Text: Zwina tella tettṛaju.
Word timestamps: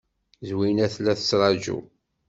Zwina 0.49 0.85
tella 0.93 1.13
tettṛaju. 1.17 1.77